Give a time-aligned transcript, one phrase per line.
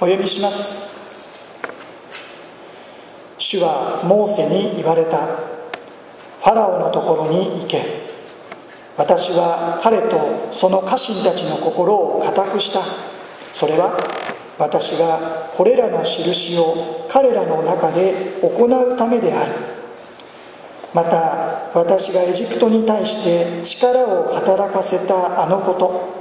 [0.00, 0.98] お読みします。
[3.38, 5.18] 主はモーセに言われた。
[5.24, 8.02] ファラオのところに行け。
[8.96, 12.80] 私は彼とその家臣たちの心を固くした。
[13.52, 13.96] それは
[14.58, 19.52] 私がこれらの印を彼らの中で行うためである。
[20.92, 26.13] また私がエジプトに対して力を働かせたあのこと。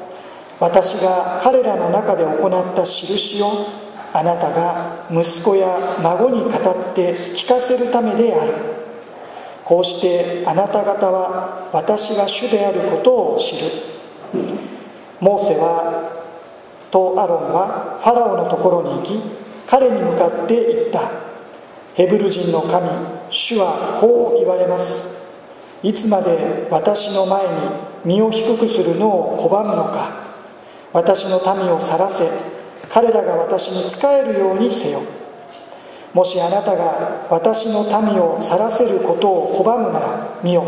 [0.64, 3.68] 私が彼らの中で行った印を
[4.13, 8.53] あなたが息子や孫に語って聞かせるためである。
[9.66, 13.72] こうしてあなた方は私が主であることを知る。
[15.20, 16.23] モーセは
[16.89, 19.20] とアロンはファラオのところに行き
[19.67, 21.11] 彼に向かって言った。
[21.95, 22.88] ヘブル人の神
[23.30, 25.14] 主はこう言われます。
[25.84, 27.52] いつまで私の前に
[28.05, 30.23] 身を低くするのを拒むのか。
[30.93, 32.29] 私の民を去らせ
[32.89, 35.02] 彼らが私に仕えるようにせよ。
[36.13, 40.63] もしあなたが私の民を去らせることを拒むなら見よ。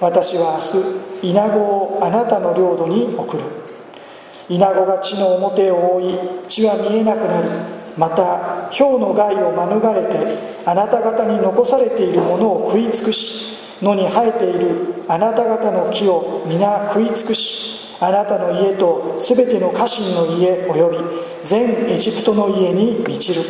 [0.00, 0.60] 私は
[1.22, 3.64] 明日稲子をあなたの領土に送る。
[4.48, 7.48] 稲子が地の表を覆い地は見えなくなり
[7.96, 20.98] また氷の害を免れてあなた方に残されているものを食い尽くし野に生えているあなた方の木を皆食い尽くしあなたの家と全ての家臣の家及び
[21.44, 23.42] 全エジプトの家に満ちる。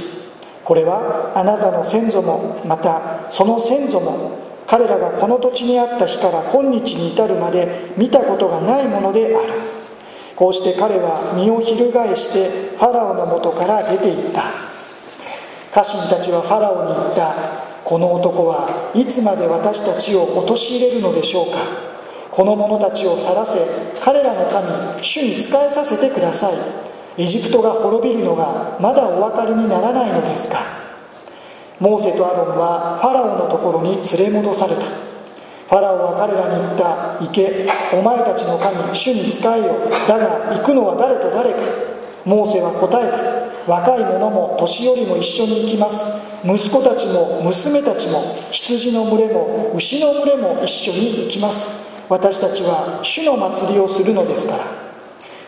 [0.65, 9.53] これはあなたの先祖もまたその先祖も彼らがこの土地にあった日から今日に至るまで見たことがないものである。
[10.37, 14.45] こうして彼は身を翻してファラオのもとから出ていった。
[15.73, 17.35] 家臣たちはファラオに言った。
[17.85, 21.59] この男はいつまで私たちを陥れるのでしょうか。
[22.35, 23.61] この者たちを去らせ
[24.03, 26.55] 彼らの神主に仕えさせてください。
[27.17, 30.59] エジプトが滅びるのがまだお分かりにならないのですか。
[31.79, 34.83] モーセとアロンはファラオのところに連れ戻された。
[34.83, 37.69] ファラオは彼らに言った行け。
[37.97, 39.89] お前たちの神主に仕えよ。
[40.09, 41.59] だが行くのは誰と誰か。
[42.25, 43.13] モーセは答え
[43.67, 46.11] た若い者も年寄りも一緒に行きます。
[46.45, 51.94] 息子たちも娘たちも羊の群れも牛の群れも一緒に行きます。
[52.09, 54.85] 私たちは主の祭りをするのですから。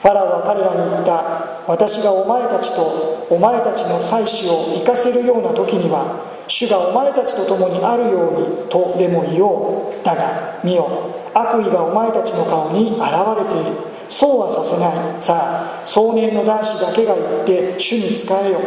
[0.06, 10.86] ファラオは彼らに言った私がお前たちとお前たちの妻子を生かせるような時には主がお前たちと共にあるようにとでも言おうだが見よ
[11.34, 13.76] 悪意がお前たちの顔に現れている。
[14.08, 15.20] そうはさせない。
[15.20, 18.60] さあ壮年の男子だけが言って主に仕えよ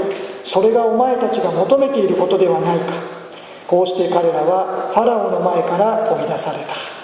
[0.44, 2.94] それがお前たちが求めていることではないか。
[3.66, 6.98] こうして彼らはファラオの前から追い出された。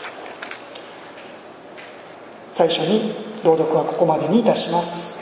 [2.56, 5.20] 最初に朗読はここまでにいたします。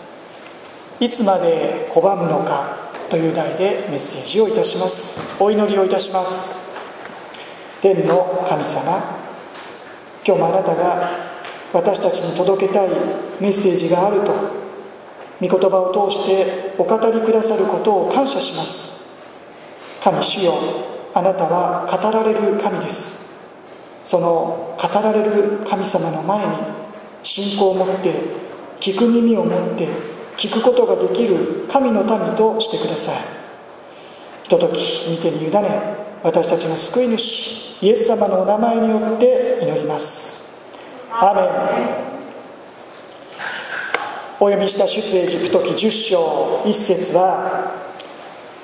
[1.00, 5.20] いつまで拒むのかという題でメッセージをいたします。
[5.40, 6.68] お祈りをいたします。
[7.82, 9.02] 天の神様
[10.24, 11.10] 今日もあなたが
[11.74, 12.90] 私たちに届けたい
[13.42, 14.32] メッセージがあると
[15.42, 19.12] 御言葉を通してお語りくださることを感謝します。
[20.04, 20.54] 神主よ
[21.16, 23.34] あなたは語られる神です。
[24.06, 26.83] その語られる神様の前に
[27.24, 28.14] 信仰を持って
[28.80, 29.88] 聞く耳を持って
[30.38, 33.18] 聞くことができる神の民としてください。
[34.44, 40.64] ひととき見てに委ね私たちの救い主イエス様のお名前によって祈ります。
[41.12, 42.14] アーメン。
[44.40, 47.72] お読みした出エジプト記10章1節は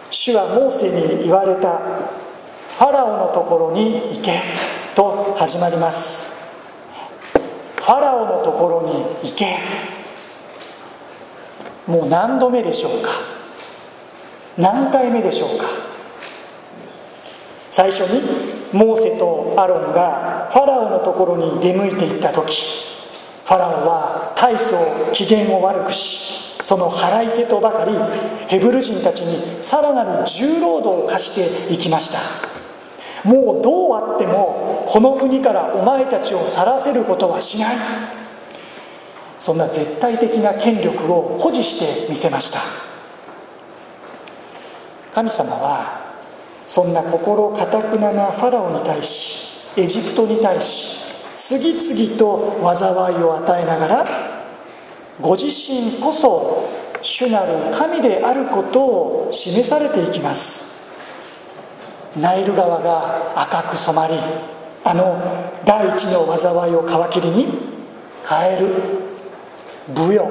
[0.09, 4.41] 主はモーセに言われたファラオのところに行け
[4.95, 6.28] と始まります。
[7.89, 9.57] ファラオのところに行け。
[11.87, 13.09] もう何度目でしょうか？
[14.59, 15.65] 何回目でしょうか？
[17.71, 18.21] 最初に
[18.73, 22.61] モーセとアロンがファラオのところに出向いていった時
[23.45, 24.77] ファラオは大層
[25.11, 27.93] 機嫌を悪くしその腹いせとばかり
[28.49, 32.19] ヘブル人たちにさらなる重労働を課していきました。
[33.27, 37.75] もうどうあってもこの国からお前たちを去らせることはしない。
[39.37, 42.59] そんな絶対的な権力を誇示してみせました。
[45.13, 46.15] 神様は
[46.65, 51.05] そんな心かたくななファラオに対しエジプトに対し
[51.37, 54.07] 次々と災いを与えながら
[55.21, 56.67] ご自身こそ
[57.03, 60.89] 主なる神であることを示されていきます。
[62.17, 64.15] ナイル川が赤く染まり
[64.89, 65.21] あの
[65.65, 67.45] 第一の災いを皮切りに
[68.25, 68.69] カエル
[69.93, 70.27] ブヨ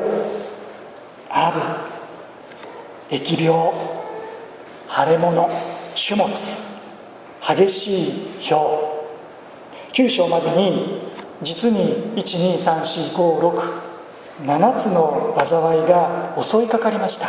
[1.31, 1.61] アブ
[3.15, 3.73] 疫病
[4.89, 5.49] 腫れ物
[5.95, 6.35] 種物
[7.41, 8.13] 激しい
[8.51, 8.59] 氷
[9.93, 11.03] 9章までに
[11.41, 17.29] 実に1234567つの災いが襲いかかりました。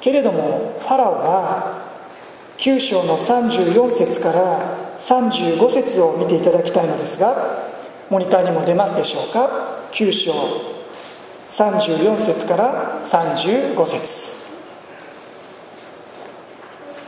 [0.00, 1.90] けれどもファラオは
[2.60, 7.70] 9章の34節から35節を見ていただきたいのですが
[8.10, 9.48] モニターにも出ますでしょうか
[9.92, 10.32] ？9章
[11.52, 14.40] 34節から35節。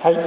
[0.01, 0.15] はい。
[0.15, 0.21] フ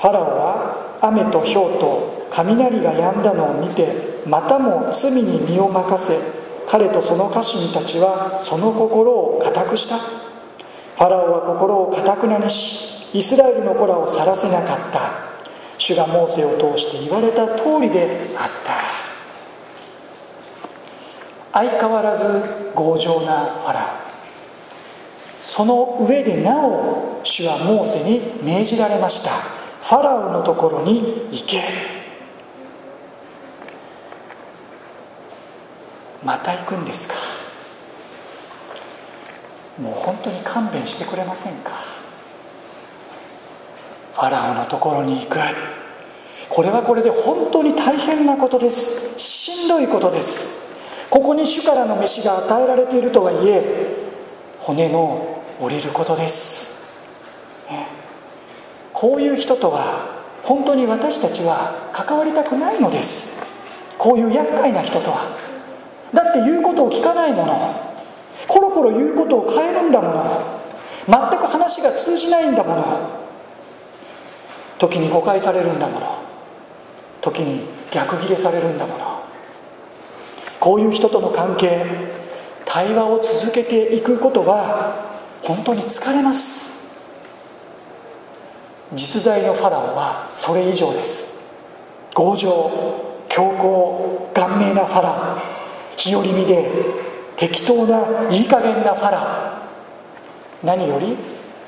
[0.00, 6.18] ァラオは雨と氷と雷が止んだのを見てまたも罪に身を任せ
[6.68, 9.98] 彼とその家臣たちはその心を固くした。
[9.98, 15.25] ファラオは心を固くなにしイスラエルの子らを去らせなかった。
[15.78, 18.96] 主がモーセを通して言われた通りであった。
[21.52, 22.24] 相変わらず
[22.74, 24.06] 強情なファラ
[25.40, 29.30] その上でなお主はモーセに命じられました。
[29.30, 31.62] ファラオのところに行け
[36.22, 37.14] また行くんですか。
[39.80, 41.95] もう本当に勘弁してくれませんか。
[44.16, 45.38] ファラオのところに行く。
[46.48, 49.18] これはこれで本当に大変なことです。
[49.18, 50.56] しんどいことです。
[51.10, 53.62] ここに主からの飯が与えられているとはいえ
[54.58, 56.82] 骨の折れることです、
[57.70, 57.86] ね、
[58.92, 63.36] こういう人とは本当に私たちは関わりたくないのです。
[63.98, 65.36] こういう厄介な人とは。
[66.14, 67.94] だって言うことを聞かないもの。
[68.48, 70.60] コロコロ言うことを変えるんだもの。
[71.06, 73.25] 全く話が通じないんだもの。
[74.78, 76.18] 時に誤解されるんだもの
[77.20, 79.22] 時に逆ギレされるんだもの
[80.60, 81.84] こういう人との関係
[82.64, 85.06] 対話を続けていくことは
[85.42, 86.76] 本当に疲れます。
[88.92, 91.40] 実在のファラオはそれ以上です。
[92.14, 92.50] 強情
[93.28, 93.50] 強
[94.32, 95.96] 硬顔面なファラオ。
[95.96, 96.68] 日和見で
[97.36, 99.62] 適当ないい加減なファラ
[100.62, 100.66] オ。
[100.66, 101.16] 何より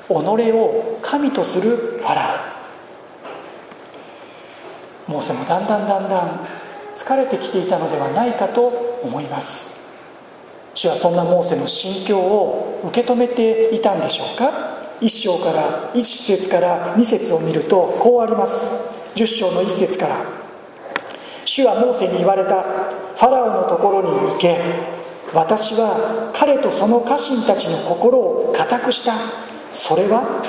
[0.08, 2.57] 己を神とするファラオ。
[5.08, 6.46] モーセもだんだんだんだん
[6.94, 8.68] 疲れてきていたのではないかと
[9.02, 9.88] 思います。
[10.74, 18.74] 主はそんなモーセの心境を受け止めていたんでしょうか？1章から1節から2節を見るとこうあります。
[19.16, 20.16] 10章の1節から。
[21.44, 22.62] 主はモーセに言われた。
[22.62, 24.60] ファラオのところに行け。
[25.34, 29.14] 私は彼とその家臣たちの心を固くした。
[29.72, 30.42] それは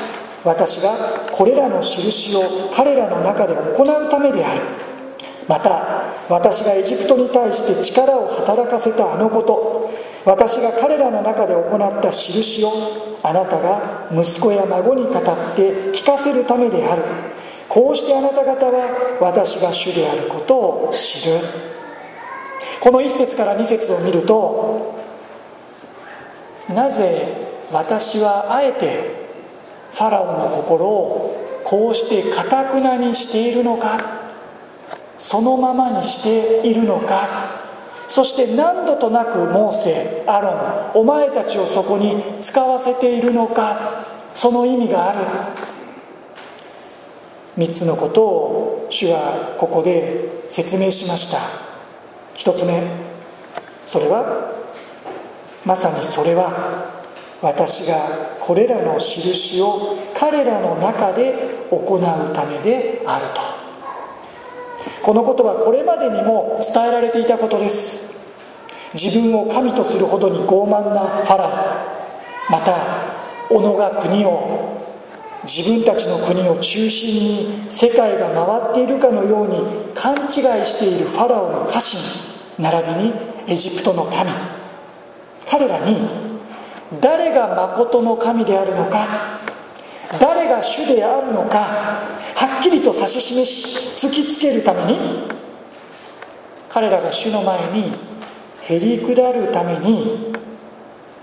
[0.43, 0.95] 私が
[1.31, 4.61] これらの印を彼らの中で行うためである。
[5.47, 9.91] また私がエジプトに対して力を働かせたあのこと
[10.23, 12.71] 私が彼らの中で行った印を
[13.23, 15.13] あなたが息子や孫に語っ
[15.55, 17.03] て聞かせるためである。
[17.67, 21.39] こうしてあなた方は私が主であることを知る。
[22.79, 24.95] この1節から2節を見ると
[26.69, 27.27] なぜ
[27.71, 29.18] 私はあえて
[29.91, 33.99] ファラオの心をこうしてかたくなにしているのか？
[35.17, 37.27] そのままにしているのか？
[38.07, 44.05] そして何度となくモーセアロンお前たちをそこに使わせているのか？
[44.33, 45.19] その意味がある。
[47.57, 51.39] 3つのことを主はここで説明しました。
[52.35, 52.81] 1つ目
[53.85, 54.53] それは
[55.65, 56.98] まさにそれは
[57.41, 61.33] 私がこれらの印を彼らの中で
[61.71, 63.41] 行うためであると。
[65.03, 68.19] このことはこれまでにも伝えられていたことです。
[68.93, 72.75] 自分を神とするほどに傲慢なファラオまた
[73.47, 74.79] 己が国を
[75.43, 80.29] 自分たちの国を中心に世界が回っているかのように勘違い
[80.65, 81.99] しているファラオの家臣
[82.57, 83.13] 並びに
[83.47, 84.11] エジプトの民。
[85.49, 86.28] 彼らに
[87.01, 89.39] 誰が誠の神であるのか
[90.19, 95.29] 誰が主であるのかはっきりと指し示し突きつけるために
[96.67, 97.93] 彼らが主の前に
[98.63, 100.33] へり下るために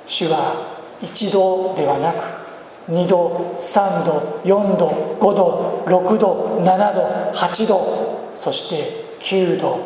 [0.07, 2.47] 主は一度ではなく
[2.91, 9.81] 2度3度4度5度6度7度8度そして9度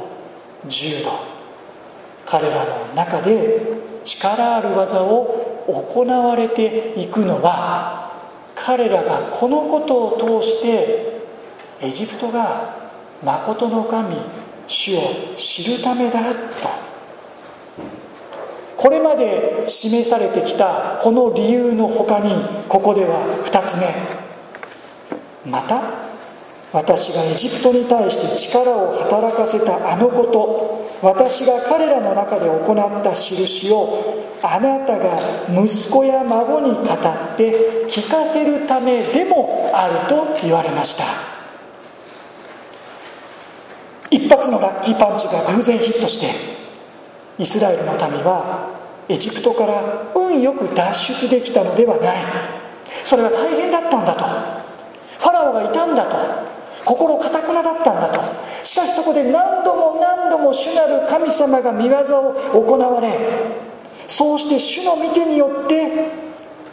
[0.66, 1.10] 10度
[2.26, 8.12] 彼らの中で力ある技を行われていくのは
[8.54, 11.20] 彼らがこのことを通して
[11.80, 12.92] エジプトが
[13.22, 14.16] 誠の神
[14.66, 15.00] 主を
[15.36, 16.90] 知るためだと
[18.80, 22.32] これまで示されてきたこの理由の他に
[22.66, 23.86] ここでは2つ目。
[25.44, 25.82] また
[26.72, 30.89] 私がエジプトに対して力を働かせたあのこと。
[31.02, 41.04] 私が彼らの中で行った印をあなたが息子や孫に語って聞かせるためでもあると言われました。
[44.10, 46.26] 一発のラッキーパンチが偶然ヒットして
[47.38, 48.68] イスラエルの民は
[49.08, 52.16] エジプトから運よく脱出できたのではない。
[53.04, 54.24] それは大変だったんだと。
[55.18, 56.59] ファラオがいたんだと。
[56.90, 58.20] 心かくなだったんだと。
[58.64, 63.16] しかしそこで何度も何度も主なる神様が見業を行われ
[64.08, 66.08] そうして主の御手によって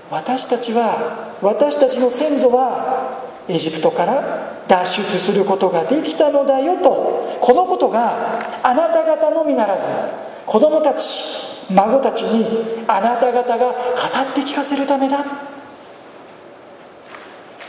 [0.10, 7.38] 私たちは私たちの先祖はエジプトから脱出することができたのだよと。
[7.40, 9.86] このことがあなた方のみならず
[10.48, 11.06] 子供たち
[11.70, 15.24] 孫たちにあなた方が語って聞かせるためだ。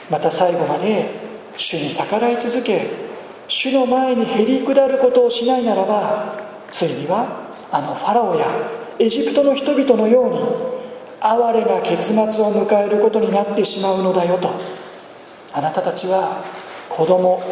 [0.09, 1.27] また最後まで
[1.59, 2.88] 主に逆らい続け
[3.49, 6.37] 主の前にへり下ることをしないならば
[6.71, 8.47] ついにはあのファラオや
[8.99, 10.38] エジプトの人々のように
[11.21, 12.27] 哀れな結末を
[12.67, 14.50] 迎えることになってしまうのだよと。
[15.53, 16.45] あなたたちは
[16.88, 17.43] 子供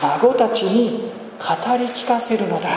[0.00, 2.70] 孫たちに語り聞かせるのだ。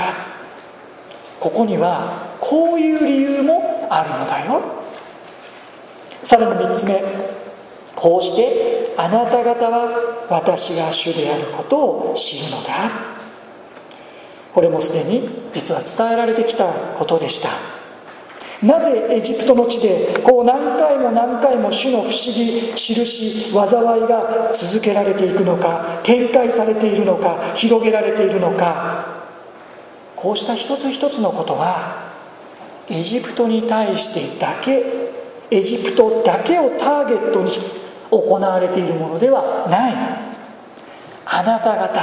[1.39, 4.61] ここにはこういう理由もあるのだよ。
[6.23, 7.01] さらに3つ目。
[7.95, 8.66] こうして
[8.97, 12.89] あなた方は私が主であることを知るのだ。
[14.53, 17.49] これもすでに実は伝えられてきたことでした。
[18.63, 29.05] なぜエジプトの地でこう何回も何回も主の不思議印災いが続けられていくのか展開されているのか広げられているのか。
[30.15, 32.11] こうした一つ一つのことは
[32.89, 34.83] エジプトに対してだけ
[35.51, 37.51] エジプトだけをターゲットに
[38.11, 39.93] 行われているものではない。
[41.25, 42.01] あなた方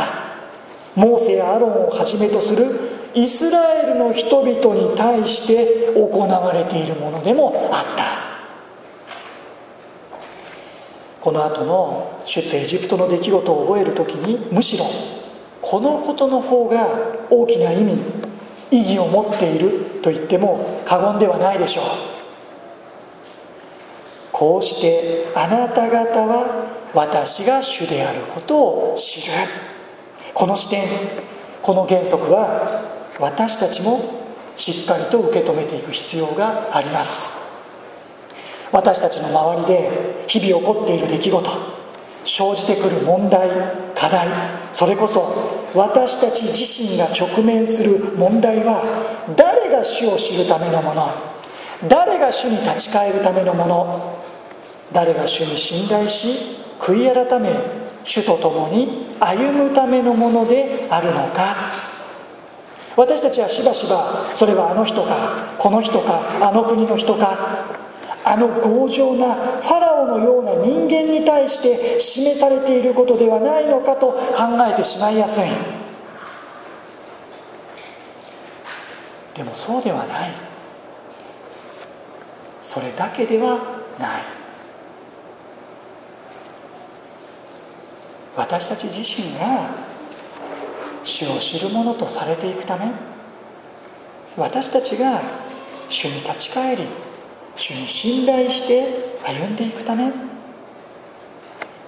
[0.94, 2.66] モーセやアロンをはじめとする
[3.14, 8.04] イスラエルの人々に対して行われているものでもあった。
[11.20, 14.84] この後の出エジプトの出来事を覚える時にむしろ
[15.62, 16.87] このことの方が
[17.30, 17.96] 大きな意味
[18.70, 22.13] 意義を持っていると言っても過言ではないでしょう。
[24.44, 29.32] こうしてあなた方は私が主であることを知る。
[30.34, 30.84] この視点
[31.62, 32.82] この原則は
[33.18, 34.02] 私たちも
[34.58, 37.38] しっかりと受け止めていく必要があります。
[38.70, 41.50] 私たちの周りで日々起こっている出来事
[42.24, 43.48] 生じてくる問題
[43.94, 44.28] 課題
[44.74, 48.82] それこそ私たち自身が直面する問題は
[49.36, 51.08] 誰が主を知るためのもの
[51.88, 54.13] 誰が主に立ち返るためのもの
[54.94, 57.50] 誰が主に信頼し悔い改め
[58.04, 61.56] 主と共に歩むためのものであるのか。
[62.96, 67.82] 私たちはしばしばそれはあの人かこの人かあの国の人か。
[68.26, 74.16] あの強情なファラオのような人間に対して示されていることではないのかと考
[74.66, 75.44] えてしまいやすい。
[79.34, 80.30] でもそうではない。
[82.62, 83.58] それだけでは
[83.98, 84.43] ない。
[88.36, 89.70] 私たち自身が
[91.04, 92.90] 主を知るものとされていくため
[94.36, 95.20] 私たちが
[95.88, 96.84] 主に立ち返り
[97.54, 100.10] 主に信頼して歩んでいくため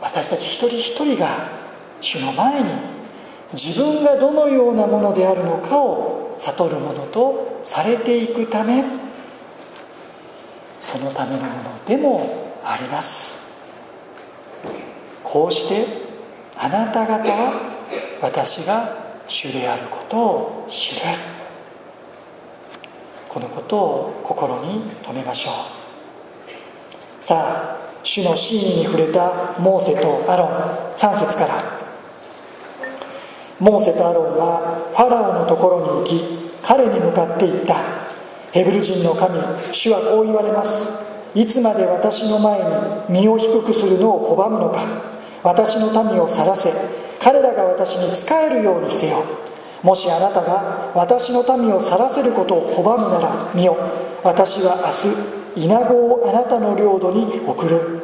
[0.00, 1.48] 私たち一人一人が
[2.00, 2.70] 主の前に
[3.52, 8.84] 自分がどのようなものであるのかを悟るものとされていくため
[10.80, 13.46] そのためのものでもあります。
[15.24, 16.05] こうして
[16.58, 17.52] あなた方は
[18.22, 18.88] 私が
[19.28, 21.02] 主であることを知る。
[23.28, 27.24] このことを心に留めましょう。
[27.24, 30.48] さあ主の真意に触れたモーセとアロン
[30.96, 31.62] 3節から。
[33.58, 36.22] モーセとアロンはファラオのところに行き
[36.62, 37.76] 彼に向かって言った。
[38.52, 39.38] ヘブル人の神
[39.72, 41.04] 主はこう言われます。
[41.34, 42.60] いつまで私の前
[43.10, 45.15] に身を低くするのを拒むのか。
[45.46, 46.72] 私の民を去らせ。
[47.20, 49.22] 彼らが私に仕えるようにせよ。
[49.80, 53.76] もしあなたが私の民を去らせることを拒むなら見よ。
[54.24, 54.76] 私は
[55.54, 58.02] 明日イナゴをあなたの領土に送る。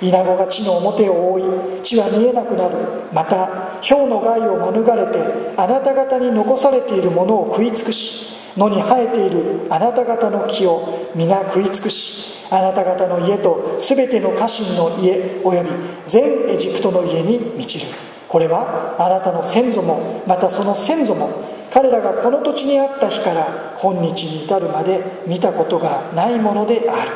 [0.00, 2.76] イナゴが地の表を覆い地は見えなくなる。
[3.12, 3.48] また
[3.82, 15.70] 氷の害を免れてあなた方に残されているものを食い尽くし野に生えているあなた方の木を皆食い尽くしあなた方の家と全ての家臣の家および
[16.06, 17.86] 全エジプトの家に満ちる。
[18.28, 21.30] これはあなたの先祖もまたその先祖も
[21.72, 27.10] 彼らがこの土地にあった日から今日に至るまで見たことがないものである。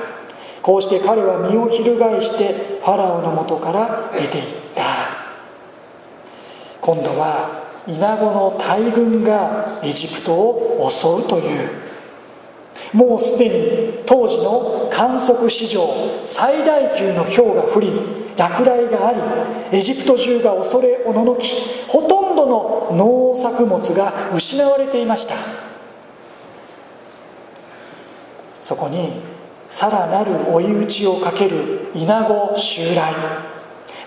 [0.62, 4.44] こうして彼は身を翻してファラオのもとから出ていっ
[4.74, 4.84] た。
[6.80, 7.59] 今度は
[7.98, 11.68] ナゴの大群がエジプトを襲うという
[12.92, 15.88] もうすでに当時の観測史上
[16.24, 17.92] 最大級の氷が降り
[18.36, 19.12] 落雷があ
[19.70, 21.50] りエジプト中が恐れおののき
[21.88, 25.34] ほとんどの農作物が失われていました。
[28.62, 29.20] そこに
[29.68, 33.49] さらなる追い打ちをかけるイナゴ襲来。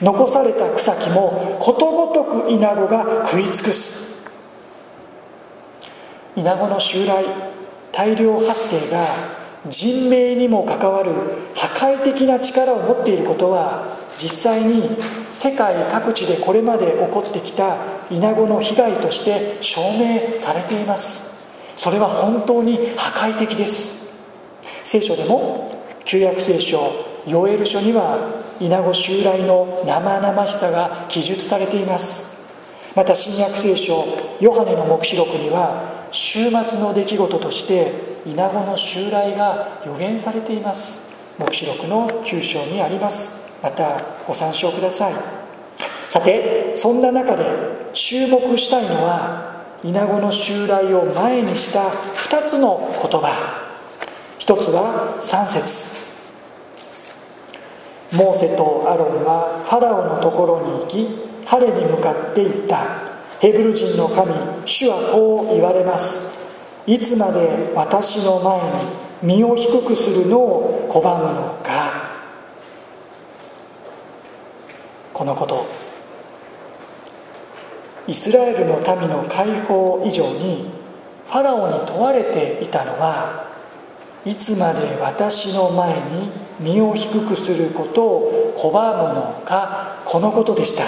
[0.04, 4.28] 残された草木もことごとくイナゴが食い尽くす。
[6.36, 7.24] イナゴの襲来
[7.94, 9.08] 大量発生が
[9.68, 11.14] 人命にも関わる
[11.56, 14.90] 破壊的な力を持っていることは実際に
[15.32, 17.78] 世界各地でこれまで起こってきた
[18.12, 21.48] イナゴの被害として証明されています。
[21.78, 24.04] それは本当に破壊的です。
[24.84, 26.92] 聖書でも旧約聖書
[27.26, 32.34] ヨエル書にはイナゴ襲来の生々しさが記述されています。
[32.96, 34.06] また新約聖書
[34.40, 37.92] ヨハネの黙示録には週末の出来事として
[38.26, 41.12] イナゴの襲来が予言されています。
[41.40, 43.52] 黙示録の9章にあります。
[43.64, 45.14] またご参照ください。
[46.08, 47.46] さてそんな中で
[47.94, 53.34] 注目したいのはイナゴの襲来を前にした2つの言葉。
[54.38, 56.03] 一つは3節。
[58.14, 61.08] モーセとアロンはファラオのところに行き
[61.48, 62.86] 彼に向かって言った。
[63.40, 64.32] ヘブル人の神
[64.66, 66.40] 主はこう言われます。
[66.86, 71.92] いつまで私の前に身を低くするのを拒むのか。
[75.12, 75.66] このこと。
[78.08, 80.70] イスラエルの民の解放以上に
[81.28, 83.53] ファラオに問われていたのは
[84.26, 90.84] いつまで私の前に身を低くすることを拒むのかこのことでした。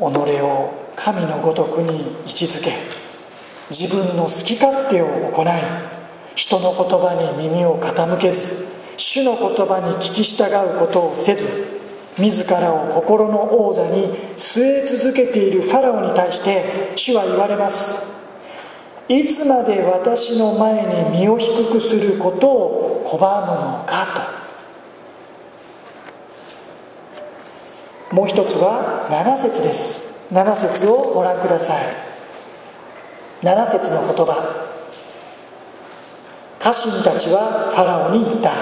[0.00, 2.72] 己を神のごとくに位置づけ
[3.70, 5.46] 自分の好き勝手を行い
[6.34, 8.66] 人の言葉に耳を傾けず
[8.96, 11.46] 主の言葉に聞き従うことをせず
[12.18, 18.19] 自らを心の王座に据え続けているファラオに対して主は言われます。
[19.10, 24.06] いつまで私の前に身を低くすることを拒むのか
[28.08, 28.14] と。
[28.14, 30.14] もう一つは7節です。
[30.32, 31.86] 7節をご覧ください。
[33.42, 34.68] 7節の言葉。
[36.60, 38.52] 家臣たちはファラオに言った。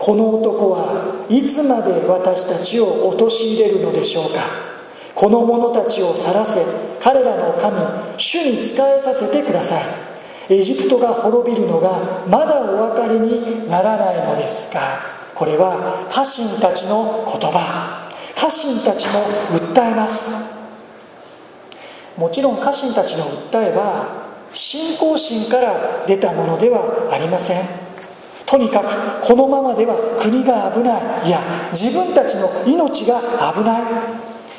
[0.00, 4.40] この男はいつまで私たちを陥れるのでしょうか。
[5.14, 7.76] この者たちを去らせ彼らの神
[8.16, 9.84] 主に仕えさせてください。
[10.48, 14.80] エジプトが滅びるのがまだお分かりにならないのですか？
[15.34, 18.10] これは家臣たちの言葉。
[18.36, 19.20] 家臣たちも
[19.58, 20.52] 訴えます。
[22.16, 27.64] もちろん家臣たちの訴えは信仰心から出たものではありません。
[28.46, 31.28] とにかくこのままでは国が危ない。
[31.28, 31.40] いや
[31.72, 33.20] 自分たちの命が
[33.54, 33.82] 危ない。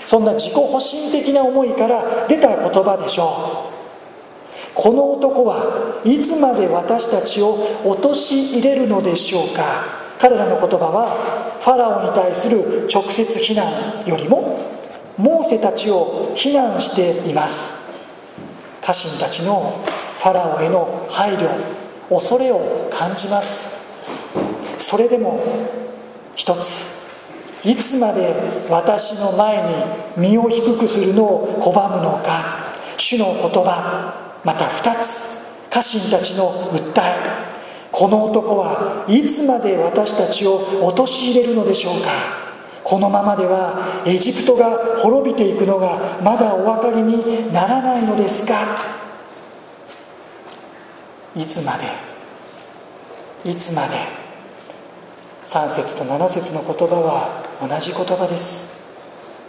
[0.05, 3.73] そんな自己保身的な思いから出た言葉でしょう。
[4.75, 9.85] この男はいつまで私たちを陥れるのでしょうか。
[10.19, 14.59] 彼らの言葉はファラオに対する直接非難よりも
[15.17, 17.75] モーセたちを非難しています。
[18.81, 19.83] 家臣たちの
[20.17, 21.49] ファラオへの配慮
[22.09, 23.83] 恐れを感じます。
[24.77, 25.39] それでも
[26.35, 27.02] 一つ
[27.65, 28.33] いつまで
[28.69, 29.63] 私の前
[30.17, 32.63] に身を低くするのを拒むのか。
[32.97, 37.15] 主の言葉また2つ家臣たちの訴え。
[37.91, 42.09] この男はいつまで私たちを陥れるのでしょうか。
[42.83, 48.55] このままではエジプトが滅びていくのがまだお分かりにならないのですか。
[51.35, 54.23] いつまでいつまで。
[55.43, 58.81] 3節と7節の言葉は同じ言葉です。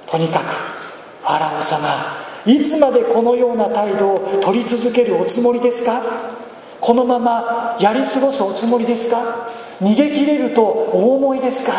[0.06, 0.44] とにかく
[1.22, 6.02] ファラオ様いつまでこのような態度を取り続けるおつもりですか？
[6.80, 9.50] このままやり過ごすおつもりですか？
[9.80, 11.72] 逃げ切れるとお思いですか？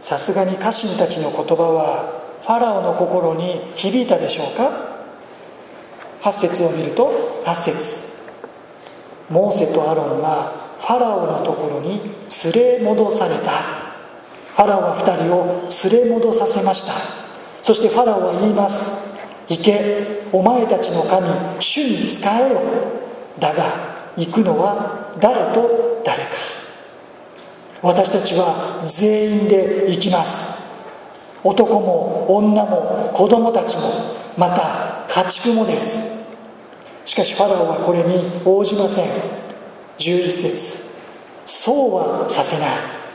[0.00, 4.70] さすがに家臣たちの言葉はファラオの心に響いたでしょうか
[6.22, 8.10] ？8節を見ると8節。
[9.30, 12.00] モーセとアロンはファラオのところに
[12.52, 13.50] 連れ戻された。
[13.50, 16.94] ファラオは2人を連れ戻させました。
[17.62, 19.10] そしてファラオは言います。
[19.48, 21.28] 行けお前たちの神
[21.60, 22.60] 主に仕えよ
[23.38, 26.30] だが行くのは誰と誰か。
[27.82, 30.60] 私たちは全員で行きます。
[31.44, 33.82] 男も女も子供たちも
[34.36, 36.24] また家畜もです。
[37.04, 39.49] しかしファラオはこれに応じません。
[40.00, 40.90] 11節。
[41.44, 42.68] そうはさせない。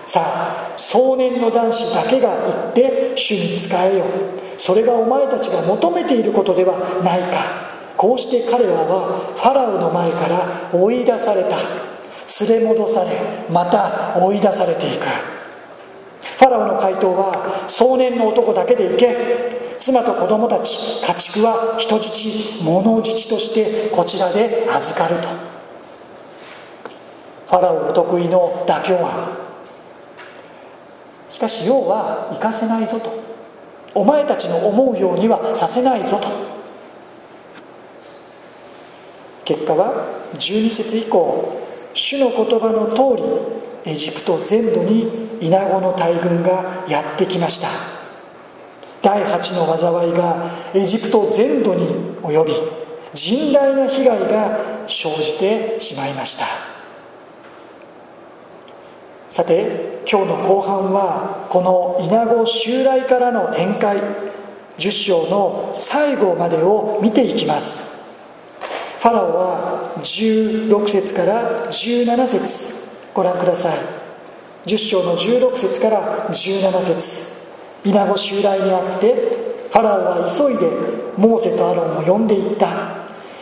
[0.05, 4.05] さあ壮年の男子だけが行って主に仕えよ
[4.59, 7.65] それがお前たちが求めていることではないか。
[7.97, 11.57] こうして彼らはファラオの前から追い出された。
[12.45, 13.11] 連れ戻され
[13.49, 15.05] また追い出されていく。
[15.05, 19.15] ファラオの回答は壮年の男だけで行け。
[19.79, 25.54] 妻と子供たち家畜は人質物質としてこちらで預かると。
[27.47, 29.37] ファラオお得意の妥協案。
[31.29, 33.11] しかし要は行かせないぞと。
[33.93, 36.27] お前たちの思うようにはさせないぞと。
[39.45, 39.93] 結果は
[40.33, 41.61] 12節以降
[41.93, 43.21] 主の言葉の通
[43.85, 47.67] りエジプト全土にイナゴの大群がやってきました。
[49.01, 51.87] 第8の災いがエジプト全土に
[52.23, 52.53] 及び
[53.13, 56.74] 甚大な被害が生じてしまいました。
[59.35, 63.97] さて今日の後半はこのイナゴ襲来からの展開
[64.77, 67.97] 10章の最後までを見ていきます。
[69.01, 73.77] ファラオは16節から17節ご覧ください。
[74.67, 77.49] 10章の16節から17節。
[77.83, 79.15] イナゴ襲来にあって
[79.69, 80.69] ファラオは急いで
[81.17, 82.69] モーセとアロンを呼んでいった。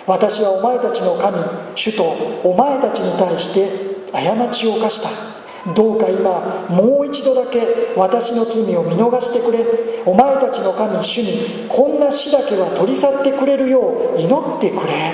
[0.07, 1.37] 私はお前たちの神
[1.75, 2.03] 主と
[2.43, 3.69] お前たちに対して
[4.11, 5.32] 過ちを犯した。
[5.75, 9.65] どうか今もう一度だけ私の罪を見逃してくれ。
[10.05, 15.13] お前たちの神主にこんな死だけは取り去ってくれるよう祈ってくれ。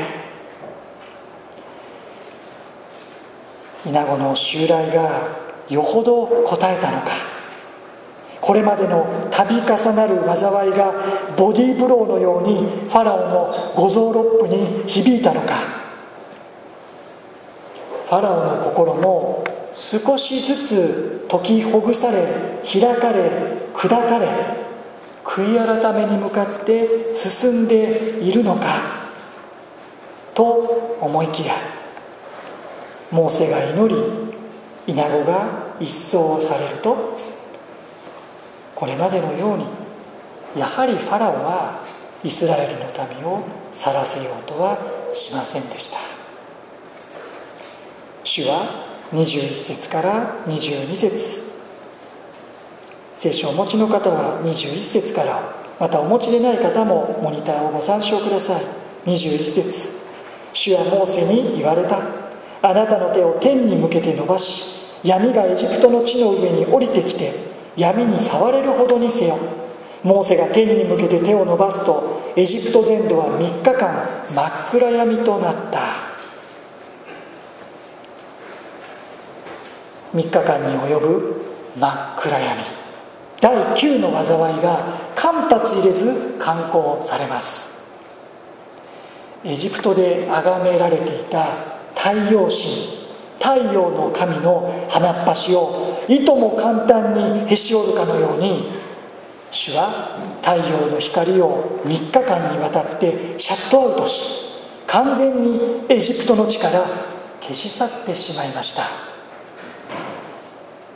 [3.86, 5.30] イナゴの襲来が
[5.70, 7.08] よほど答えたのか。
[8.42, 10.94] これまでの度重なる災いが
[11.38, 15.56] ボディーブローのようにファラオの五臓六腑に響いたのか。
[18.08, 22.28] ファラオの心も少しずつ解きほぐされ
[22.64, 23.30] 開かれ
[23.74, 24.28] 砕かれ
[25.24, 29.10] 悔い改めに向かって進んでいるのか
[30.34, 30.44] と
[31.02, 31.54] 思いきや
[33.12, 34.02] モーセが祈り
[34.88, 37.18] イナゴが一掃されると
[38.76, 39.66] これまでのように
[40.56, 41.86] やはりファラオは
[42.24, 44.78] イスラエルの民を去らせようとは
[45.14, 45.98] しませんでした。
[48.24, 51.50] 主は21節から22節。
[53.15, 55.41] 聖書をお持ちの方は21節から
[55.80, 58.63] またお持ちでない方もモニターをご参照ください。
[59.06, 60.00] 21節。
[60.54, 62.00] 主はモーセに言われた。
[62.62, 67.32] あなたの手を天に向けて伸ばし闇がエジプトの地の上に降りてきて
[67.78, 69.38] 闇に触れるほどにせよ。
[70.04, 76.09] モーセが天に向けて手を伸ばすとエジプト全土は3日間真っ暗闇となった。
[80.13, 81.45] 3日間に及ぶ
[81.80, 82.63] 真っ暗闇。
[83.41, 87.80] 第9の災いが間髪入れず敢行されます。
[89.43, 91.45] エジプトで崇められていた
[91.95, 93.00] 太陽神
[93.39, 98.69] 太陽の神の鼻っ端をいとも簡単にへし折るかのように
[99.50, 104.22] 主は太陽の光を3日間にわたってシャットアウトし
[104.88, 106.86] 完全にエジプトの地から
[107.41, 109.09] 消し去ってしまいました。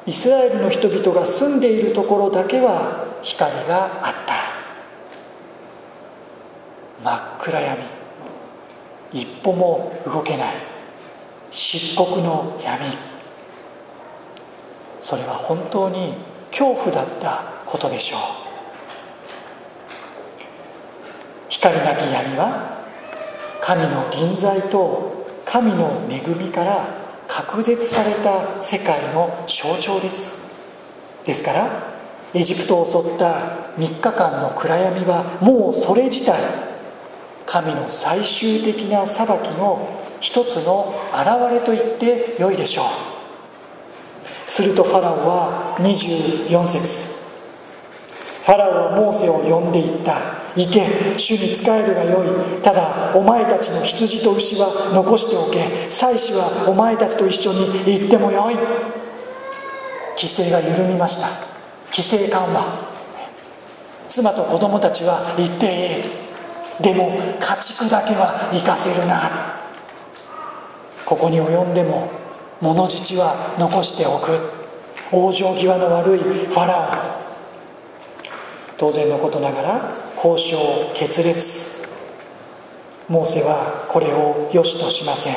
[0.06, 4.34] イスラエルの人々が住んでいるところだけは光があった。
[7.04, 7.84] 真っ暗闇。
[9.14, 10.56] 一歩も動けない。
[11.52, 12.86] 漆黒の闇。
[15.00, 16.16] それは本当に
[16.50, 18.20] 恐怖だったことでしょう。
[21.50, 22.84] 光なき闇は
[23.62, 27.03] 神の臨在と神の恵みから
[27.36, 30.40] 隔絶された世界の象徴です。
[31.26, 31.68] ですから
[32.36, 36.40] エジプトを襲った3日間の暗闇はもうそれ自体
[37.48, 42.86] 神の最終的な裁きの一つの表れと言ってよいでしょう。
[44.46, 47.08] するとファラオは24節。
[48.46, 50.43] ファラオはモーセを呼んでいった。
[50.56, 51.18] 行け。
[51.18, 52.62] 主に仕えるがよい。
[52.62, 55.88] ただお前たちの羊と牛は残しておけ。
[55.90, 58.56] 妻子はお前たちと一緒に行ってもよい。
[60.16, 61.28] 規制が緩みました。
[61.92, 62.94] 規制緩和。
[64.10, 69.30] 妻と子供たちは行っていいでも家畜だけは行かせるな。
[71.06, 72.10] ここに及んでも
[72.62, 74.64] 物質は残しておく。
[75.12, 77.23] 往生際の悪いファラオ。
[78.84, 80.58] 当然のことながら交渉
[80.94, 81.88] 決裂
[83.08, 85.36] モーセはこれを良しとしません。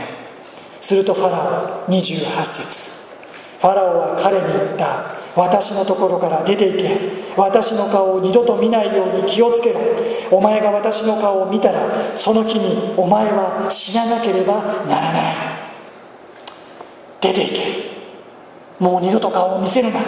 [0.80, 2.90] するとファラオ28節。
[3.60, 6.98] ファラオは彼に言った私のところから出て行け。
[7.36, 9.78] 私の顔を二度と見ないように気をつけろ。
[10.32, 14.54] お前が私の顔を見たらその日にお前は死ななければ
[14.88, 15.34] ならない。
[17.20, 17.58] 出て行け。
[18.80, 20.00] もう二度と顔を見せるな。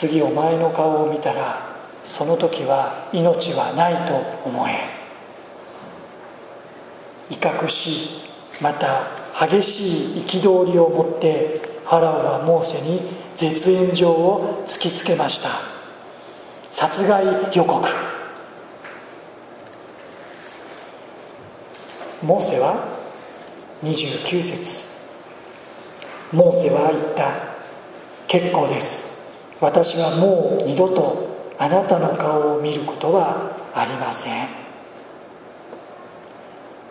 [0.00, 4.14] 次お前の顔を見たらその時は命はないと
[4.48, 4.78] 思え。
[7.28, 8.22] 威嚇し
[8.62, 9.02] また
[9.38, 13.02] 激しい憤りを持ってファラオはモーセに
[13.36, 15.50] 絶縁状を突きつけました。
[16.70, 17.86] 殺害予告。
[22.22, 22.88] モーセは
[23.82, 24.88] 29節。
[26.32, 27.34] モーセは言った。
[28.26, 29.09] 結構です。
[29.60, 34.48] 私はもう二度とあなたの顔を見ることはありません。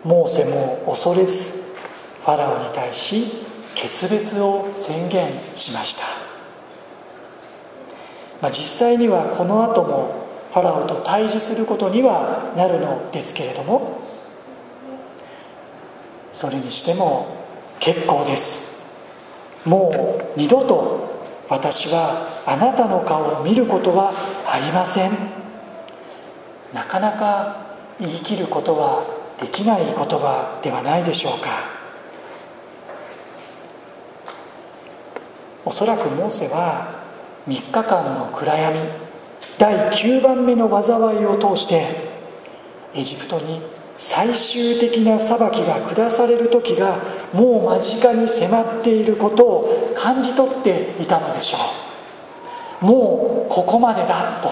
[0.04, 1.60] モーセも恐れず
[2.22, 3.26] ファラオに対し
[3.74, 6.02] 決別を宣言しました、
[8.40, 14.00] まあ、実際にはこの後もファラオと対峙することにはなるのですけれども
[16.32, 17.26] それにしても
[17.78, 18.70] 結構です。
[19.66, 21.09] もう二度と
[21.50, 24.12] 私はあなたの顔を見ることは
[24.46, 25.10] ありません。
[26.72, 27.66] なかなか
[27.98, 29.04] 言い切ることは
[29.40, 31.48] できない言葉ではないでしょうか。
[35.64, 37.02] おそらくモーセは
[37.48, 38.78] 3日間の暗闇
[39.58, 41.88] 第9番目の災いを通して
[42.94, 43.60] エジプトに
[44.00, 46.96] 最終的な裁きが下される時が
[47.34, 51.58] もう間近に迫っていることを感じ取っていたのでしょ
[52.82, 52.86] う。
[52.86, 54.50] もうここまでだと。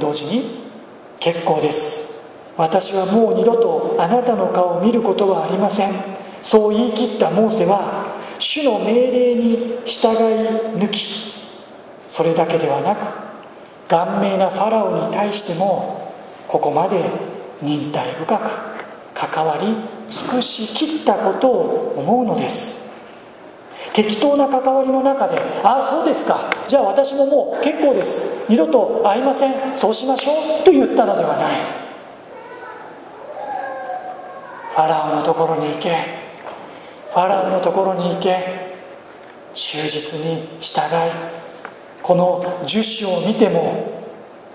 [0.00, 0.64] 同時に
[1.20, 2.24] 結構です。
[2.56, 5.92] 私はもう二度とあなたの顔を見ることはありません。
[6.42, 10.16] そう言い切ったモーセは主の命令に従い
[10.78, 11.34] 抜き。
[12.08, 13.24] それだけではなく
[13.88, 16.03] 顔面なファラオに対しても
[16.54, 17.04] ここまで
[17.60, 18.40] 忍耐深く
[19.12, 19.74] 関わり
[20.08, 22.94] 尽くしきったことを思うのです。
[23.92, 26.38] 適当な関わりの中で「ああそうですか。
[26.68, 28.28] じゃあ私ももう結構です。
[28.48, 29.52] 二度と会いません。
[29.74, 31.54] そうしましょう」と言ったのではない。
[34.70, 35.90] ファラオのところに行け。
[37.10, 38.76] ファラオのところに行け。
[39.54, 40.82] 忠実に従い。
[42.00, 43.74] この樹種を見ても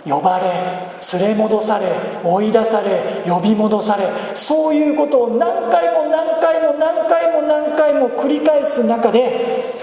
[0.07, 0.88] 呼ばれ。
[1.13, 1.88] 連れ戻され
[2.23, 9.73] 追い出され呼び戻されそういうことを何回も何回も何回も何回も繰り返す中で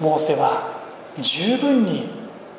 [0.00, 0.68] モーセは
[1.18, 2.08] 十分に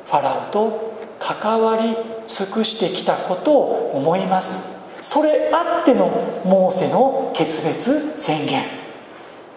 [0.06, 4.74] ファラオと関わり尽くしてきたことを思います。
[5.00, 6.08] それあっての
[6.44, 8.62] モーセの決別宣言。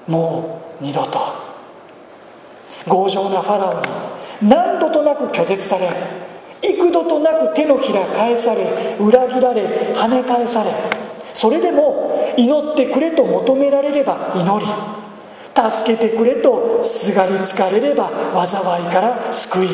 [0.08, 1.20] もう二度と。
[2.86, 5.90] 強情なファラオに何度となく拒絶され
[6.70, 10.72] 幾度となく手のひら返され裏切られ跳ね返され
[11.34, 14.72] それでも祈ってくれと求められれば祈り
[15.72, 18.12] 助けてくれとすがりつかれれば
[18.48, 19.70] 災いから救い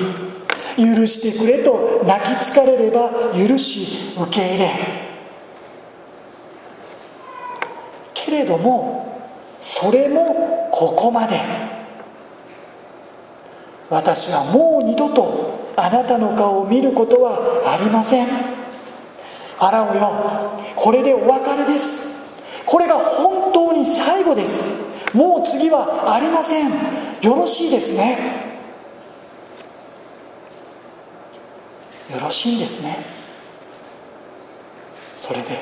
[0.78, 4.72] 許してくれと泣きつかれれば許し受け入れ
[8.14, 9.22] けれども
[9.60, 11.40] それもここまで
[13.90, 18.28] 私はもう二度とあなたの顔を見ることはありません。
[18.28, 20.12] ファラオよ
[20.76, 22.14] これでお別れです。
[22.66, 24.72] これが本当に最後です。
[25.14, 26.70] もう次はありません。
[27.22, 28.18] よろしいですね。
[32.12, 32.98] よろしいんですね。
[35.16, 35.58] それで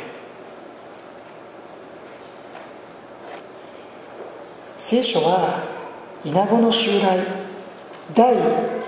[4.75, 5.63] 聖書は
[6.25, 7.19] イナゴの襲来
[8.15, 8.35] 第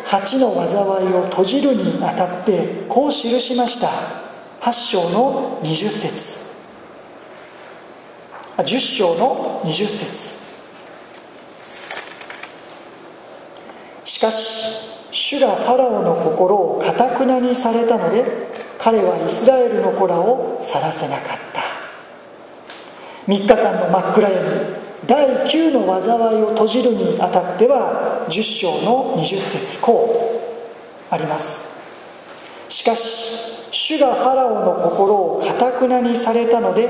[0.05, 3.89] 8の災いを閉じるにあたってこう記しました。
[4.61, 6.43] 8章の20節。
[8.57, 10.43] 10章の20節。
[14.05, 18.23] しかし主がファラオの心をかたくなにされたので
[18.79, 21.63] 彼はイスラエルの子らを去らせなかった。
[23.27, 30.39] 3日間の真っ暗闇第9の災いを閉じるにあたっては10章の20節こ
[31.11, 31.81] うあります。
[32.69, 33.31] しかし
[33.71, 36.87] 主がファラオの心をかたくなにされたので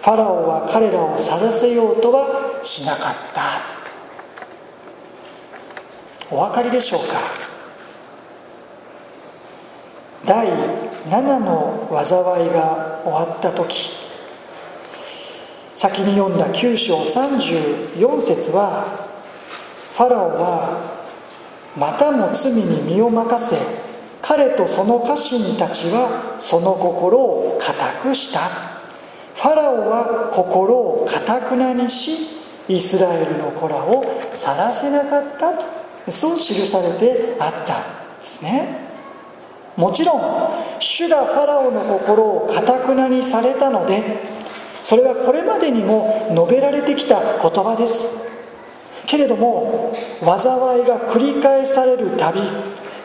[0.00, 3.42] ファラオは彼らを去らせようとはしなかった。
[6.34, 7.20] お分かりでしょうか？
[10.24, 13.99] 第7の災いが終わった時
[15.80, 19.08] 先に読んだ9章34節は
[19.94, 20.78] ファラオは
[21.74, 23.56] またも罪に身を任せ
[24.20, 28.50] 彼とその家臣たちはその心を固くした。
[29.34, 32.28] ファラオは心をかたくなにし
[32.68, 35.54] イスラエルの子らを去らせなかった。
[35.54, 35.64] と
[36.10, 37.78] そう記されてあった。
[37.78, 37.82] ん
[38.18, 38.90] ですね。
[39.76, 40.20] もちろん
[40.78, 44.39] 主がファラオの心をかたくなにされたので
[44.82, 48.30] それはこれまでにも述べられてきた言葉です。
[49.06, 52.40] けれども災いが繰り返されるたび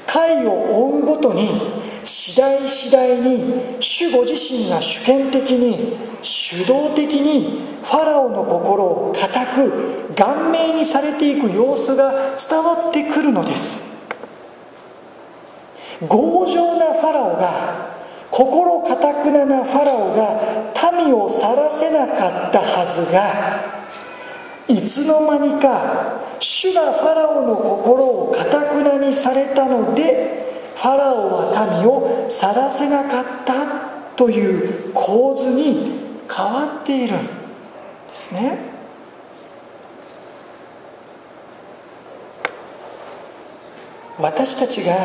[0.06, 1.50] 回を追うごとに
[2.04, 13.84] 次第次第に主ご自身が主権的に主導的にファラオの心を固く顔面にされていく様子が伝わってくるのです。
[16.08, 17.95] 強情なファラオが
[18.32, 23.76] 心かたくななファラオが民を去らせなかったはずが
[24.68, 37.32] いつの間にか主がファラオの心をかたくなにされたのでファラオは民を去らせなかったという構図に変わっているんで
[38.14, 38.76] すね。
[44.18, 44.96] 私たちが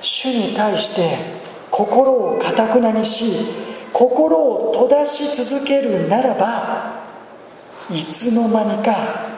[0.00, 1.37] 主に対して
[1.78, 3.46] 心をかたくなにし
[3.92, 7.04] 心を閉ざし続けるならば
[7.88, 9.28] いつの間にか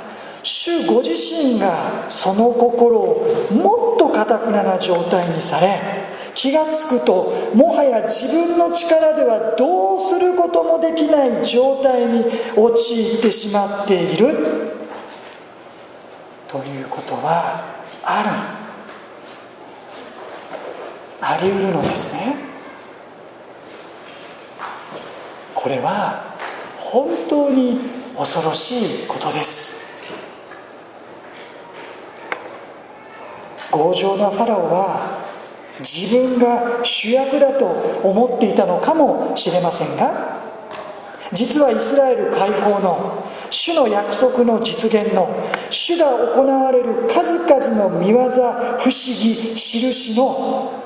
[0.43, 5.79] 主ご自身がその心をもっとかたくなな状態にされ
[6.35, 12.25] 気が付くともはや自分の力ではどうすることもできない状態に
[12.57, 14.29] 陥ってしまっている。
[16.49, 17.63] ということは
[18.03, 18.60] ある。
[21.21, 22.35] あり得るのですね。
[25.55, 26.37] これは
[26.79, 27.81] 本当に
[28.17, 29.81] 恐ろしいことです。
[33.71, 35.19] 強情なファラオは
[35.79, 40.41] 自分が主役だと思っていたのかもしれませんが
[41.33, 45.29] 実はイスラエル解放の主の約束の実現の
[45.71, 50.80] 主が行われる数々の見業不思議印の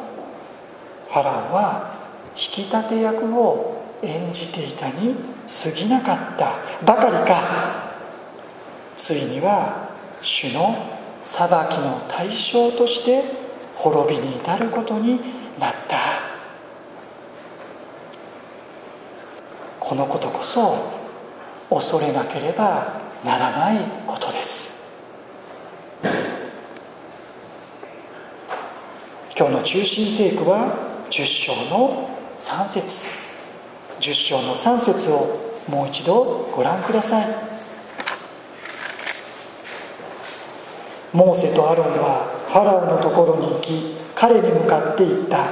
[1.19, 1.95] ァラオは
[2.31, 5.15] 引き立て役を演じていたに
[5.47, 6.59] 過ぎなかった。
[6.85, 7.95] ばかりか。
[8.97, 10.75] ついには主の
[11.23, 13.25] 裁きの対象として
[13.77, 15.21] 滅びに至ることに
[15.59, 15.97] なった。
[19.81, 20.77] このことこそ
[21.71, 24.85] 恐れなければならないことです。
[29.37, 30.84] 今日の中心聖句は
[31.15, 33.09] 10章の3節。
[34.01, 37.29] 10章の3節をもう一度ご覧ください。
[41.13, 45.45] モーセとアロンはファラオのところに行き彼に向かって言った。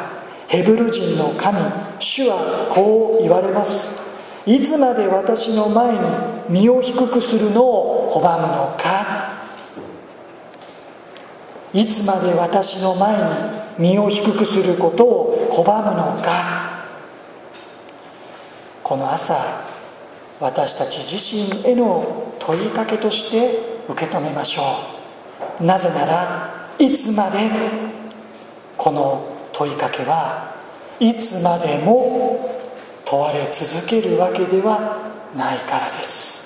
[0.48, 1.59] ヘブル人の神
[2.01, 4.03] 主はこう言われます。
[4.44, 6.01] いつまで私の前に
[6.48, 9.46] 身を低くするのを拒むのか。
[11.72, 16.73] いつまで私の前に身を低くすることを拒むのか。
[18.83, 19.65] この朝
[20.41, 23.59] 私たち自身への問いかけとして
[23.89, 24.63] 受け止めましょ
[25.61, 25.65] う。
[25.65, 27.39] なぜならいつまで
[28.77, 30.53] この問いかけは
[30.99, 32.59] いつまでも
[33.05, 36.43] 問われ続けるわけではないからです。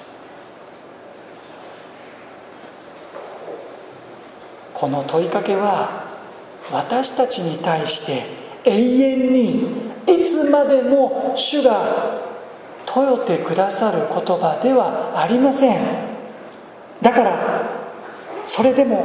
[4.74, 6.05] この問いかけは
[6.73, 8.25] 私たちに対して
[8.64, 12.27] 永遠にいつまでも主が
[12.87, 14.09] 問よてくださる言
[14.39, 15.79] 葉ではありません。
[17.03, 17.71] だから
[18.47, 19.05] それでも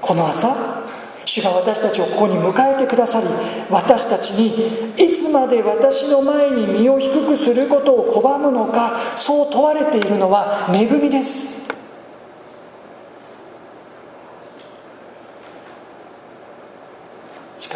[0.00, 0.82] この朝
[1.24, 3.26] 主が私たちをここに迎えてくださり
[3.70, 11.71] 私たちにいつまで私の前に身を低くすることを拒むのかそう問われているのは恵みです。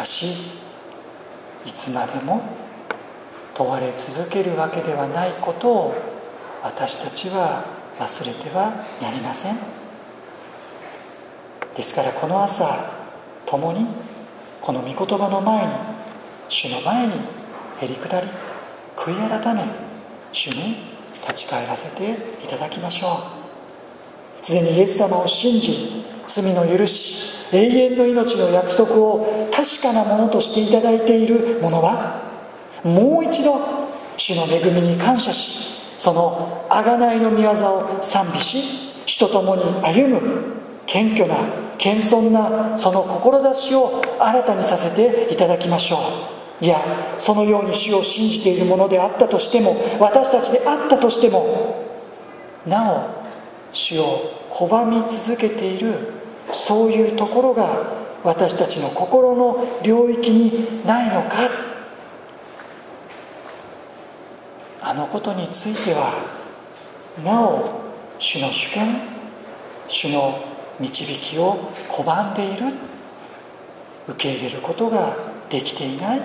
[0.05, 0.31] し
[1.65, 2.41] いつまでも
[3.53, 5.95] 問われ続けるわけではないことを
[6.63, 7.65] 私たちは
[7.99, 9.57] 忘れてはなりません。
[11.75, 12.67] ですからこの朝
[13.45, 13.85] 共に
[14.61, 15.73] この御言葉の前に
[16.49, 17.13] 主の前に
[17.81, 18.27] へり下り
[18.95, 19.63] 悔い改め
[20.31, 20.77] 主に
[21.21, 23.23] 立ち返らせていただきましょ
[24.41, 24.45] う。
[24.45, 32.21] すでにイエス様を信じ罪の許し永遠の命の約束を確かなものとしていただいている者は
[32.83, 33.59] もう一度
[34.17, 41.37] 主の恵みに感謝しその贖いの御業を賛美し主と共に歩む謙虚な
[41.77, 46.63] 謙遜なその志を新たにさせていただきましょう。
[46.63, 46.81] いや
[47.19, 51.85] そのように主を信じているものであったとしても私たちであったとしても
[52.65, 53.09] なお
[53.71, 56.16] 主を拒み続けている
[56.51, 61.37] そういうところが私たちの心の領域にないのか。
[64.81, 66.13] あのことについては
[67.23, 67.81] なお
[68.19, 69.01] 主の主権
[69.89, 70.39] 主の
[70.79, 72.73] 導きを拒んでいる。
[74.07, 75.17] 受け入れることが
[75.49, 76.21] できていない。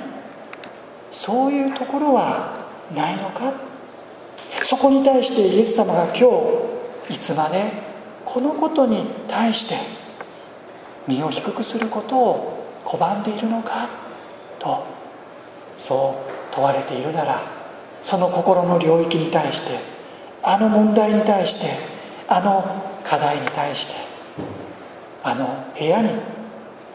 [1.10, 3.52] そういうところはないのか。
[4.62, 6.28] そこに対してイエス様が今
[7.08, 7.64] 日いつまで
[8.24, 9.74] このことに対して
[11.06, 13.88] 身を低くすることを拒んでいるのか
[14.58, 14.84] と
[15.76, 16.16] そ
[16.50, 17.42] う問われているなら
[18.02, 19.78] その心の領域に対して
[20.42, 21.68] あの問題に対して
[22.28, 22.64] あの
[23.04, 23.94] 課題に対して
[25.22, 26.10] あの部屋に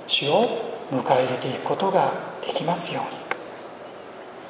[0.05, 2.13] 主を迎え入れていくことが
[2.45, 3.27] できますように。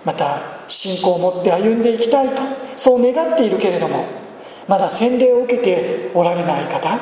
[0.08, 2.42] また信仰を持って歩んでいきたいと
[2.78, 4.06] そう願っているけれども
[4.66, 6.98] まだ洗礼を受けておられない方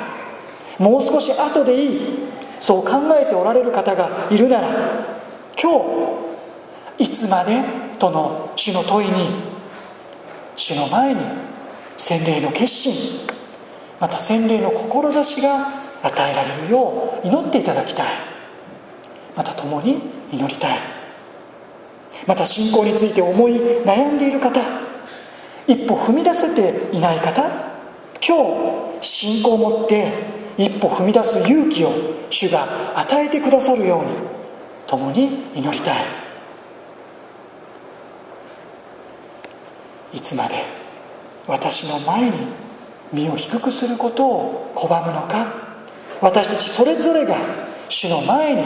[0.80, 2.24] もう少し後でいい
[2.60, 4.70] そう考えておられる方がいるなら
[5.62, 5.80] 今
[6.97, 7.62] 日いつまで
[7.99, 9.30] との主の問いに
[10.56, 11.22] 主の前に
[11.97, 12.93] 洗礼の決心
[13.99, 18.08] また洗礼の志が与えられるよう祈っていただきたい。
[19.36, 19.99] また共に
[20.32, 20.80] 祈りたい。
[22.28, 23.53] また信仰について思い
[23.86, 24.60] 悩んでいる方
[25.68, 27.43] 一歩踏み出せていない方
[28.26, 30.12] 今日信仰を持って
[30.58, 31.91] 一歩踏み出す勇気を
[32.30, 32.66] 主が
[32.99, 34.12] 与えてくださるように
[34.88, 36.06] 共に祈りたい。
[40.14, 40.56] いつまで
[41.47, 42.32] 私の前に
[43.12, 45.45] 身を低くすることを拒むのか。
[46.22, 47.36] 私たちそれぞれが
[47.89, 48.62] 主の前に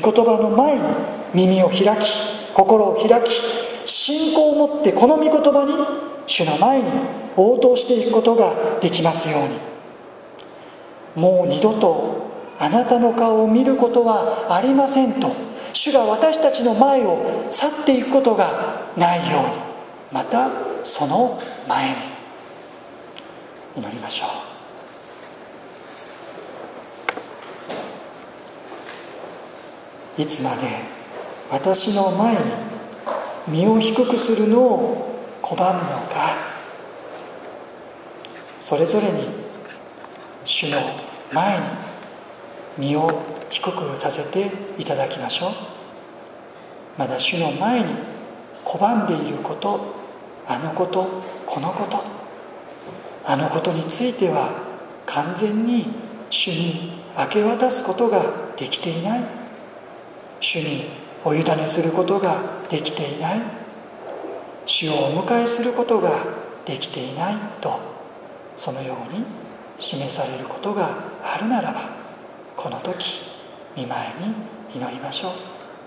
[0.00, 0.82] 御言葉の前に
[1.32, 2.10] 耳を開き
[2.54, 3.30] 心を開き
[3.86, 5.72] 信仰を持ってこの御言葉に
[6.26, 6.88] 主の前に
[7.36, 9.69] 応答していくことができますように。
[11.14, 15.32] もう二度とあなたの顔を見ることはありませんと
[15.72, 19.48] 主が私たちの前を去っていくことがないように
[20.12, 20.50] また
[20.84, 22.20] その前に。
[23.76, 24.26] 祈りましょ
[30.18, 30.22] う。
[30.22, 30.62] いつまで
[31.50, 32.40] 私の前に
[33.48, 36.36] 身を低くするのを拒むのか
[38.60, 39.39] それぞれに
[40.44, 40.78] 主の
[41.32, 41.64] 前に
[42.78, 43.10] 身を
[43.50, 45.50] 低くさせていただきましょう。
[46.98, 47.86] まだ主の前に
[48.64, 49.94] 拒んでいること
[50.46, 52.02] あのことこのこと。
[53.24, 54.50] あのことについては
[55.06, 55.86] 完全に
[56.30, 58.24] 主に明け渡すことが
[58.56, 59.24] できていない。
[60.40, 60.84] 主に
[61.24, 63.42] お委ねすることができていない。
[64.64, 66.24] 主をお迎えすることが
[66.64, 67.78] できていないと
[68.56, 69.24] そのように
[69.80, 70.90] 示されることが
[71.22, 71.88] あるならば
[72.56, 73.20] この時
[73.76, 74.34] 見舞いに
[74.74, 75.32] 祈りましょう。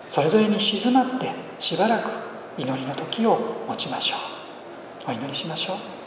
[0.10, 2.10] それぞれに静まってしばらく
[2.58, 4.16] 祈りの時を持ちましょ
[5.08, 5.12] う。
[5.12, 6.03] お祈りしましょう。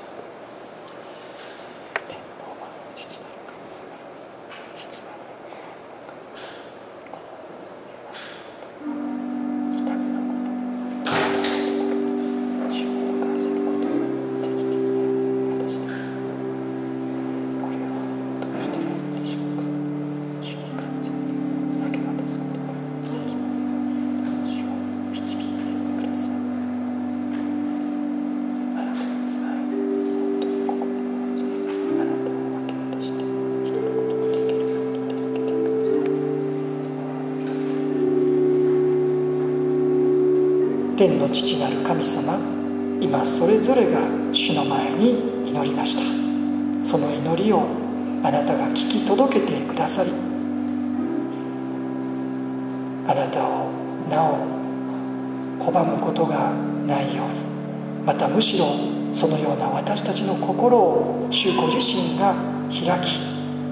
[40.97, 42.39] 天の父なる神様
[43.01, 44.01] 今それぞれが
[44.33, 46.17] 主の前に祈りました。
[46.87, 47.67] その祈りを
[48.23, 50.11] あなたが聞き届けてくださり
[53.09, 53.71] あなたを
[54.09, 54.39] なお
[55.59, 56.53] 拒むことが
[56.87, 57.41] ないように
[58.07, 58.67] またむしろ
[59.13, 62.37] そのような私たちの心を主ご自身が
[62.71, 63.19] 開き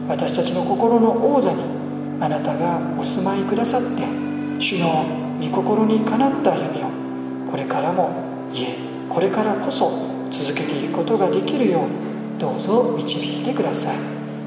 [0.09, 1.63] 私たちの心の王座に
[2.21, 4.03] あなたがお住まいくださって
[4.59, 5.05] 主の
[5.41, 6.84] 御心にかなった歩みを
[7.55, 8.11] これからも
[8.53, 8.75] いえ
[9.09, 9.89] これからこそ
[10.33, 13.97] 続けていくことができるようにどうぞ導いてください。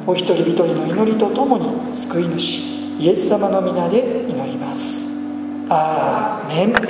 [0.06, 5.08] お一人一人の祈りとともに救い主イエス様の皆で祈ります。
[5.70, 6.87] アーメン。